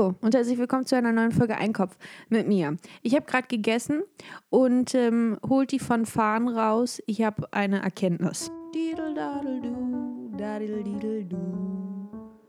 [0.00, 1.94] Hallo und herzlich willkommen zu einer neuen Folge Einkopf
[2.30, 2.78] mit mir.
[3.02, 4.00] Ich habe gerade gegessen
[4.48, 7.02] und ähm, holt die von Fahren raus.
[7.04, 8.50] Ich habe eine Erkenntnis.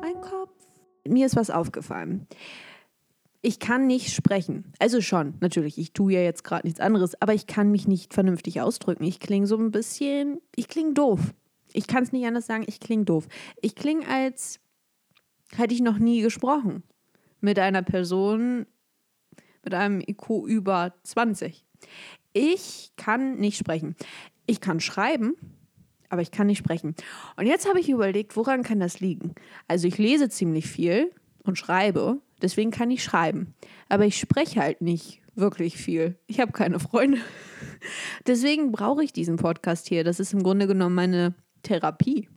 [0.00, 0.52] Ein Kopf.
[1.04, 2.28] Mir ist was aufgefallen.
[3.40, 4.72] Ich kann nicht sprechen.
[4.78, 5.78] Also schon, natürlich.
[5.78, 9.02] Ich tue ja jetzt gerade nichts anderes, aber ich kann mich nicht vernünftig ausdrücken.
[9.02, 11.34] Ich klinge so ein bisschen, ich klinge doof.
[11.72, 13.26] Ich kann es nicht anders sagen, ich klinge doof.
[13.60, 14.60] Ich klinge als
[15.56, 16.84] hätte ich noch nie gesprochen
[17.42, 18.66] mit einer Person
[19.64, 21.64] mit einem IQ über 20.
[22.32, 23.96] Ich kann nicht sprechen.
[24.46, 25.34] Ich kann schreiben,
[26.08, 26.94] aber ich kann nicht sprechen.
[27.36, 29.34] Und jetzt habe ich überlegt, woran kann das liegen?
[29.68, 31.12] Also ich lese ziemlich viel
[31.44, 33.54] und schreibe, deswegen kann ich schreiben.
[33.88, 36.18] Aber ich spreche halt nicht wirklich viel.
[36.26, 37.18] Ich habe keine Freunde.
[38.26, 40.04] Deswegen brauche ich diesen Podcast hier.
[40.04, 42.28] Das ist im Grunde genommen meine Therapie.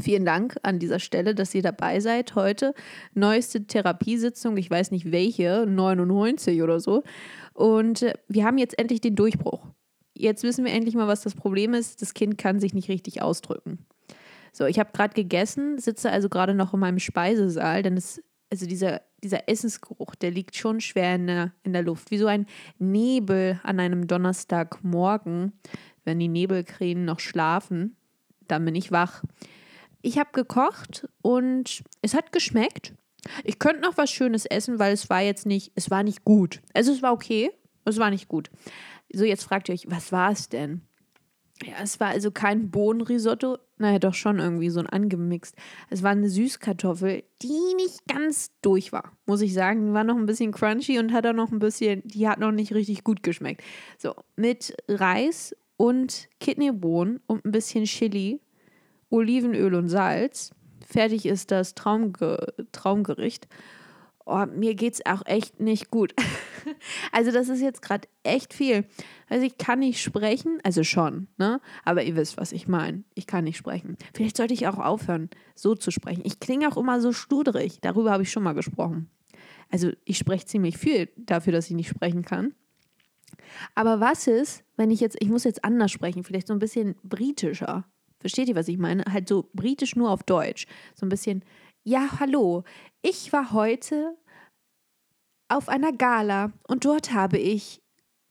[0.00, 2.74] Vielen Dank an dieser Stelle, dass ihr dabei seid heute.
[3.14, 7.04] Neueste Therapiesitzung, ich weiß nicht welche, 99 oder so.
[7.52, 9.66] Und äh, wir haben jetzt endlich den Durchbruch.
[10.12, 12.02] Jetzt wissen wir endlich mal, was das Problem ist.
[12.02, 13.86] Das Kind kann sich nicht richtig ausdrücken.
[14.52, 18.66] So, ich habe gerade gegessen, sitze also gerade noch in meinem Speisesaal, denn es, also
[18.66, 22.46] dieser, dieser Essensgeruch, der liegt schon schwer in der, in der Luft, wie so ein
[22.78, 25.52] Nebel an einem Donnerstagmorgen,
[26.04, 27.96] wenn die Nebelkrähen noch schlafen,
[28.46, 29.24] dann bin ich wach.
[30.04, 32.92] Ich habe gekocht und es hat geschmeckt.
[33.42, 36.60] Ich könnte noch was Schönes essen, weil es war jetzt nicht, es war nicht gut.
[36.74, 37.50] Also es war okay,
[37.86, 38.50] es war nicht gut.
[39.10, 40.82] So, jetzt fragt ihr euch, was war es denn?
[41.64, 45.56] Ja, es war also kein Bohnenrisotto, naja, doch schon irgendwie so ein angemixt.
[45.88, 49.86] Es war eine Süßkartoffel, die nicht ganz durch war, muss ich sagen.
[49.86, 52.52] Die war noch ein bisschen crunchy und hat auch noch ein bisschen, die hat noch
[52.52, 53.62] nicht richtig gut geschmeckt.
[53.96, 58.42] So, mit Reis und Kidneybohnen und ein bisschen Chili
[59.14, 60.50] Olivenöl und Salz.
[60.84, 63.46] Fertig ist das Traumge Traumgericht.
[64.26, 66.14] Oh, mir geht es auch echt nicht gut.
[67.12, 68.84] also das ist jetzt gerade echt viel.
[69.28, 71.60] Also ich kann nicht sprechen, also schon, ne?
[71.84, 73.04] Aber ihr wisst, was ich meine.
[73.14, 73.96] Ich kann nicht sprechen.
[74.14, 76.22] Vielleicht sollte ich auch aufhören, so zu sprechen.
[76.24, 77.78] Ich klinge auch immer so studrig.
[77.82, 79.10] Darüber habe ich schon mal gesprochen.
[79.70, 82.54] Also ich spreche ziemlich viel dafür, dass ich nicht sprechen kann.
[83.76, 86.96] Aber was ist, wenn ich jetzt, ich muss jetzt anders sprechen, vielleicht so ein bisschen
[87.04, 87.84] britischer.
[88.24, 89.04] Versteht ihr, was ich meine?
[89.04, 90.66] Halt so britisch nur auf Deutsch.
[90.94, 91.44] So ein bisschen,
[91.82, 92.64] ja, hallo,
[93.02, 94.16] ich war heute
[95.50, 97.82] auf einer Gala und dort habe ich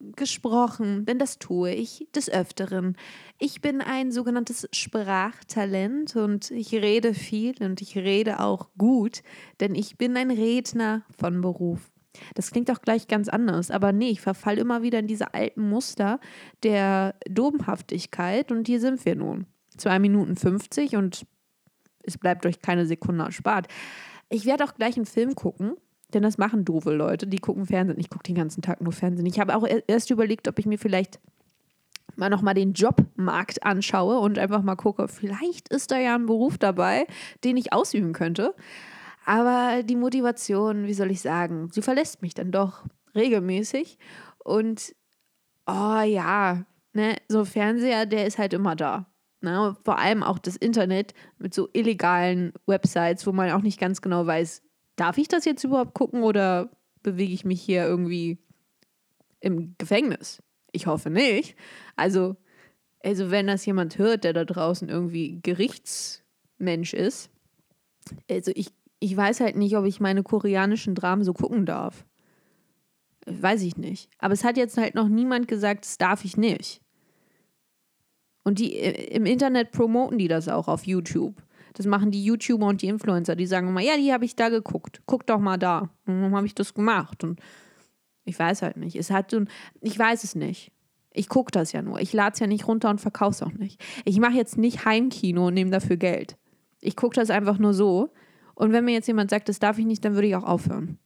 [0.00, 2.96] gesprochen, denn das tue ich des Öfteren.
[3.38, 9.22] Ich bin ein sogenanntes Sprachtalent und ich rede viel und ich rede auch gut,
[9.60, 11.92] denn ich bin ein Redner von Beruf.
[12.34, 15.68] Das klingt auch gleich ganz anders, aber nee, ich verfall immer wieder in diese alten
[15.68, 16.18] Muster
[16.64, 19.46] der Domhaftigkeit und hier sind wir nun.
[19.76, 21.26] 2 Minuten 50 und
[22.02, 23.66] es bleibt euch keine Sekunde erspart.
[24.28, 25.74] Ich werde auch gleich einen Film gucken,
[26.14, 27.98] denn das machen doofe Leute, die gucken Fernsehen.
[27.98, 29.26] Ich gucke den ganzen Tag nur Fernsehen.
[29.26, 31.20] Ich habe auch erst überlegt, ob ich mir vielleicht
[32.14, 36.58] mal nochmal den Jobmarkt anschaue und einfach mal gucke, vielleicht ist da ja ein Beruf
[36.58, 37.06] dabei,
[37.44, 38.54] den ich ausüben könnte.
[39.24, 43.98] Aber die Motivation, wie soll ich sagen, sie verlässt mich dann doch regelmäßig.
[44.38, 44.94] Und
[45.66, 49.06] oh ja, ne, so Fernseher, der ist halt immer da.
[49.40, 49.76] Ne?
[49.84, 54.26] Vor allem auch das Internet mit so illegalen Websites, wo man auch nicht ganz genau
[54.26, 54.62] weiß,
[54.96, 56.70] darf ich das jetzt überhaupt gucken oder
[57.02, 58.38] bewege ich mich hier irgendwie
[59.40, 60.42] im Gefängnis?
[60.72, 61.56] Ich hoffe nicht.
[61.94, 62.36] Also,
[63.02, 67.30] also wenn das jemand hört, der da draußen irgendwie Gerichtsmensch ist,
[68.30, 68.68] also ich,
[68.98, 72.06] ich weiß halt nicht, ob ich meine koreanischen Dramen so gucken darf.
[73.26, 74.08] Weiß ich nicht.
[74.18, 76.80] Aber es hat jetzt halt noch niemand gesagt, das darf ich nicht.
[78.46, 81.42] Und die äh, im Internet promoten die das auch auf YouTube.
[81.72, 83.34] Das machen die YouTuber und die Influencer.
[83.34, 85.02] Die sagen immer, ja, die habe ich da geguckt.
[85.04, 85.90] Guck doch mal da.
[86.06, 87.24] Und dann habe ich das gemacht.
[87.24, 87.40] Und
[88.24, 88.94] ich weiß halt nicht.
[88.94, 89.48] Es hat so ein,
[89.80, 90.70] ich weiß es nicht.
[91.12, 92.00] Ich gucke das ja nur.
[92.00, 93.82] Ich lade es ja nicht runter und verkaufe es auch nicht.
[94.04, 96.36] Ich mache jetzt nicht Heimkino und nehme dafür Geld.
[96.80, 98.12] Ich gucke das einfach nur so.
[98.54, 101.00] Und wenn mir jetzt jemand sagt, das darf ich nicht, dann würde ich auch aufhören.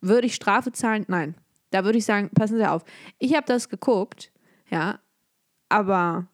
[0.00, 1.04] Würde ich Strafe zahlen?
[1.08, 1.34] Nein.
[1.70, 2.82] Da würde ich sagen, passen Sie auf.
[3.18, 4.32] Ich habe das geguckt,
[4.70, 5.00] ja,
[5.68, 6.28] aber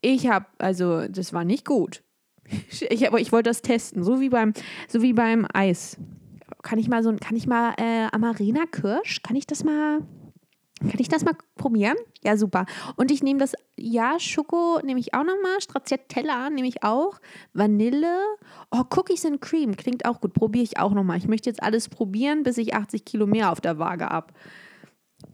[0.00, 2.02] ich habe, also das war nicht gut.
[2.90, 4.52] Ich, aber ich wollte das testen, so wie beim,
[4.88, 5.96] so wie beim Eis.
[6.62, 10.00] Kann ich mal so, kann ich mal äh, Amarena Kirsch, kann ich das mal,
[10.80, 11.96] kann ich das mal probieren?
[12.24, 12.66] Ja, super.
[12.96, 17.20] Und ich nehme das, ja, Schoko nehme ich auch nochmal, Stracciatella nehme ich auch,
[17.52, 18.18] Vanille,
[18.72, 21.18] oh, Cookies and Cream, klingt auch gut, probiere ich auch nochmal.
[21.18, 24.34] Ich möchte jetzt alles probieren, bis ich 80 Kilo mehr auf der Waage habe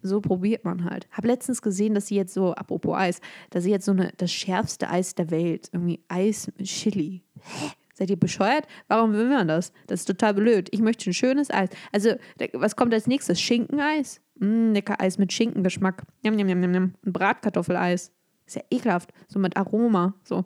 [0.02, 1.08] so probiert man halt.
[1.10, 4.32] Habe letztens gesehen, dass sie jetzt so, apropos Eis, dass sie jetzt so eine, das
[4.32, 7.22] schärfste Eis der Welt, irgendwie Eis mit Chili.
[7.40, 7.70] Hä?
[7.96, 8.66] Seid ihr bescheuert?
[8.88, 9.72] Warum will man das?
[9.86, 10.68] Das ist total blöd.
[10.70, 11.70] Ich möchte ein schönes Eis.
[11.92, 12.10] Also,
[12.52, 13.40] was kommt als nächstes?
[13.40, 14.20] Schinkeneis?
[14.34, 16.02] Mm, lecker Eis mit Schinkengeschmack.
[16.22, 16.94] Njam, njam, njam, njam.
[17.06, 18.12] Ein Bratkartoffeleis.
[18.46, 19.14] Ist ja ekelhaft.
[19.28, 20.14] So mit Aroma.
[20.24, 20.44] So.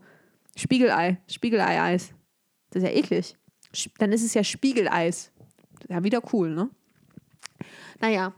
[0.57, 1.19] Spiegelei.
[1.27, 2.15] Spiegelei-Eis.
[2.71, 3.37] Das ist ja eklig.
[3.99, 5.33] Dann ist es ja Spiegeleis.
[5.89, 6.71] Ja, wieder cool, ne?
[8.01, 8.33] Naja.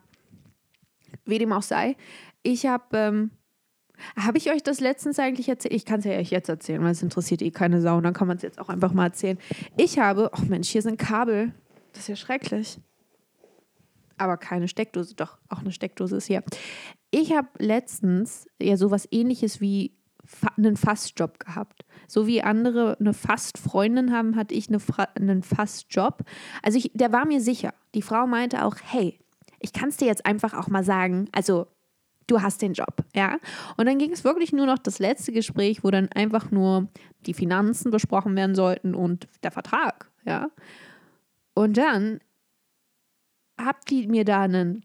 [1.25, 1.97] Wie dem auch sei.
[2.43, 2.85] Ich habe.
[2.93, 3.31] Ähm,
[4.17, 5.75] habe ich euch das letztens eigentlich erzählt?
[5.75, 7.99] Ich kann es ja euch jetzt erzählen, weil es interessiert eh keine Sau.
[7.99, 9.39] Und dann kann man es jetzt auch einfach mal erzählen.
[9.77, 11.53] Ich habe, oh Mensch, hier sind Kabel.
[11.93, 12.79] Das ist ja schrecklich.
[14.19, 16.43] Aber keine Steckdose, doch, auch eine Steckdose ist hier.
[17.11, 19.97] Ich habe letztens ja sowas ähnliches wie
[20.57, 21.85] einen Fastjob gehabt.
[22.07, 24.79] So wie andere eine Fastfreundin haben, hatte ich eine
[25.15, 26.23] einen Fastjob.
[26.63, 27.75] Also ich, der war mir sicher.
[27.95, 29.19] Die Frau meinte auch, hey,
[29.63, 31.29] ich kann es dir jetzt einfach auch mal sagen.
[31.33, 31.67] Also
[32.27, 33.39] du hast den Job, ja.
[33.77, 36.89] Und dann ging es wirklich nur noch das letzte Gespräch, wo dann einfach nur
[37.27, 40.51] die Finanzen besprochen werden sollten und der Vertrag, ja.
[41.55, 42.21] Und dann
[43.61, 44.85] habt ihr mir da einen,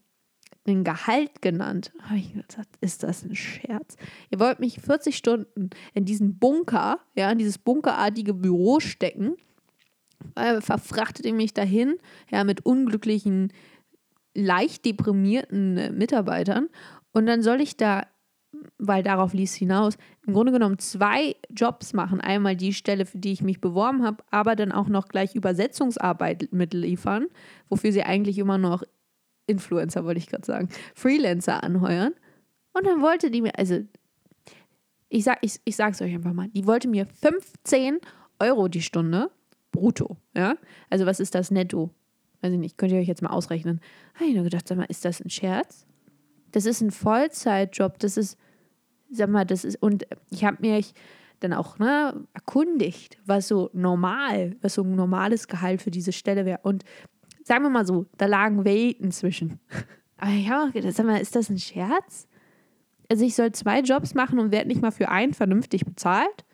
[0.68, 1.94] einen Gehalt genannt.
[2.01, 3.95] Habe ich gesagt, ist das ein Scherz?
[4.29, 9.38] Ihr wollt mich 40 Stunden in diesen Bunker, ja, in dieses bunkerartige Büro stecken,
[10.35, 11.97] äh, verfrachtet ihr mich dahin,
[12.29, 13.53] ja, mit unglücklichen,
[14.38, 16.69] leicht deprimierten Mitarbeitern
[17.12, 18.06] und dann soll ich da,
[18.78, 22.22] weil darauf ließ hinaus, im Grunde genommen zwei Jobs machen.
[22.22, 26.50] Einmal die Stelle, für die ich mich beworben habe, aber dann auch noch gleich Übersetzungsarbeit
[26.51, 27.25] mitliefern,
[27.69, 28.84] wofür sie eigentlich immer noch
[29.48, 32.13] Influencer, wollte ich gerade sagen, Freelancer anheuern.
[32.74, 33.80] Und dann wollte die mir, also
[35.10, 38.00] ich sag, ich, ich sag's euch einfach mal, die wollte mir 15
[38.39, 39.31] Euro die Stunde
[39.72, 40.56] brutto, ja?
[40.89, 41.92] Also was ist das netto?
[42.42, 43.81] Weiß ich nicht, könnt ihr euch jetzt mal ausrechnen.
[44.16, 45.86] Habe ich nur gedacht, sag mal, ist das ein Scherz?
[46.51, 48.00] Das ist ein Vollzeitjob.
[48.00, 48.38] Das ist,
[49.10, 50.94] sag mal, das ist, und ich habe mich
[51.39, 56.45] dann auch ne, erkundigt, was so normal, was so ein normales Gehalt für diese Stelle
[56.45, 56.60] wäre.
[56.63, 56.84] Und
[57.44, 59.60] sagen wir mal so, da lagen Welten zwischen.
[60.18, 62.28] Aber ich habe auch gedacht, sag mal, ist das ein Scherz?
[63.10, 66.45] Also ich soll zwei Jobs machen und werde nicht mal für einen vernünftig bezahlt?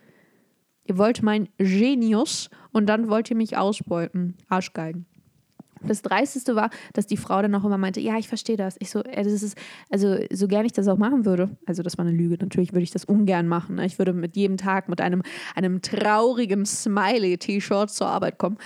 [0.86, 4.36] Ihr wollt mein Genius und dann wollt ihr mich ausbeuten.
[4.50, 5.06] Arschgeigen.
[5.86, 8.76] Das Dreisteste war, dass die Frau dann auch immer meinte, ja, ich verstehe das.
[8.80, 9.58] Ich so, das ist,
[9.90, 12.84] also so gern ich das auch machen würde, also das war eine Lüge, natürlich würde
[12.84, 13.76] ich das ungern machen.
[13.76, 13.86] Ne?
[13.86, 15.24] Ich würde mit jedem Tag mit einem,
[15.56, 18.58] einem traurigen Smiley-T-Shirt zur Arbeit kommen.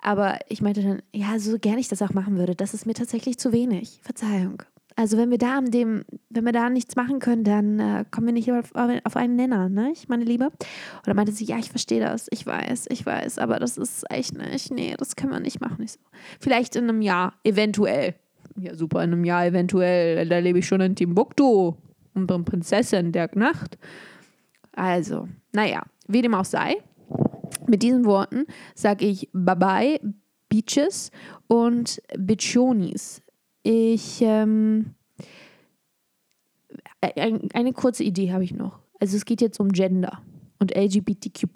[0.00, 2.92] Aber ich meinte dann, ja, so gern ich das auch machen würde, das ist mir
[2.92, 4.00] tatsächlich zu wenig.
[4.02, 4.62] Verzeihung.
[4.96, 8.28] Also wenn wir da an dem, wenn wir da nichts machen können, dann äh, kommen
[8.28, 10.46] wir nicht auf, auf einen Nenner, ne, meine Liebe.
[10.46, 14.08] Und dann meinte sie, ja, ich verstehe das, ich weiß, ich weiß, aber das ist
[14.10, 15.82] echt nicht, nee, das können wir nicht machen.
[15.82, 15.98] Ich so,
[16.38, 18.14] vielleicht in einem Jahr, eventuell.
[18.56, 20.28] Ja, super, in einem Jahr eventuell.
[20.28, 21.74] Da lebe ich schon in Timbuktu,
[22.14, 23.78] unsere Prinzessin der Nacht.
[24.72, 26.76] Also, naja, wie dem auch sei.
[27.66, 28.44] Mit diesen Worten
[28.74, 29.98] sage ich Bye-bye,
[30.48, 31.10] Beaches
[31.48, 33.23] und Bichonis.
[33.64, 34.94] Ich, ähm,
[37.00, 38.78] ein, eine kurze Idee habe ich noch.
[39.00, 40.20] Also es geht jetzt um Gender
[40.58, 41.48] und LGBTQ+,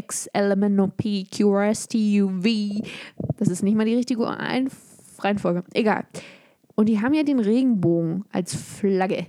[0.00, 2.46] XLMNOP, QRSTUV.
[3.36, 4.22] Das ist nicht mal die richtige
[5.18, 5.64] Reihenfolge.
[5.74, 6.06] Egal.
[6.76, 9.26] Und die haben ja den Regenbogen als Flagge.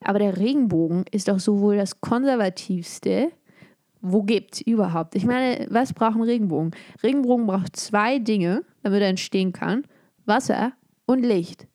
[0.00, 3.30] Aber der Regenbogen ist doch sowohl das konservativste,
[4.00, 5.14] wo gibt überhaupt.
[5.14, 6.72] Ich meine, was braucht ein Regenbogen?
[7.04, 9.84] Regenbogen braucht zwei Dinge, damit er entstehen kann.
[10.26, 10.72] Wasser
[11.06, 11.66] und Licht.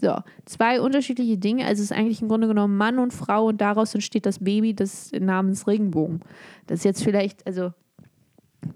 [0.00, 1.66] So, zwei unterschiedliche Dinge.
[1.66, 4.74] Also es ist eigentlich im Grunde genommen Mann und Frau und daraus entsteht das Baby
[4.74, 6.20] des namens Regenbogen.
[6.66, 7.72] Das ist jetzt vielleicht, also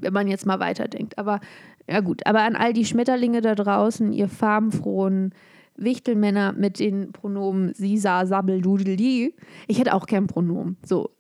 [0.01, 1.19] wenn man jetzt mal weiterdenkt.
[1.19, 1.41] Aber
[1.89, 5.35] ja gut, aber an all die Schmetterlinge da draußen, ihr farbenfrohen
[5.77, 9.35] Wichtelmänner mit den Pronomen Sisa, Sabbel, Dudeli.
[9.67, 10.77] Ich hätte auch kein Pronomen.
[10.85, 11.11] So,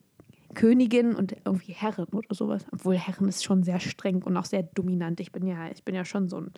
[0.54, 2.66] Königin und irgendwie Herrin oder sowas.
[2.72, 5.20] Obwohl Herrin ist schon sehr streng und auch sehr dominant.
[5.20, 6.50] Ich bin ja, ich bin ja schon so ein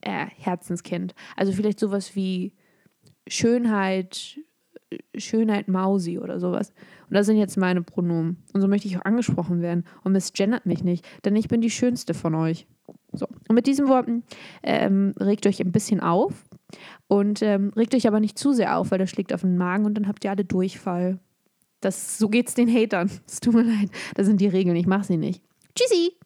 [0.00, 1.14] äh, Herzenskind.
[1.36, 2.54] Also vielleicht sowas wie
[3.26, 4.38] Schönheit,
[5.16, 6.72] Schönheit Mausi oder sowas.
[7.08, 8.42] Und das sind jetzt meine Pronomen.
[8.52, 9.84] Und so möchte ich auch angesprochen werden.
[10.04, 12.66] Und misgendert mich nicht, denn ich bin die Schönste von euch.
[13.12, 13.26] So.
[13.48, 14.22] Und mit diesen Worten
[14.62, 16.44] ähm, regt euch ein bisschen auf.
[17.08, 19.84] Und ähm, regt euch aber nicht zu sehr auf, weil das schlägt auf den Magen
[19.84, 21.18] und dann habt ihr alle Durchfall.
[21.80, 23.10] Das, so geht's den Hatern.
[23.26, 23.90] Es tut mir leid.
[24.14, 24.76] Das sind die Regeln.
[24.76, 25.42] Ich mache sie nicht.
[25.74, 26.16] Tschüssi!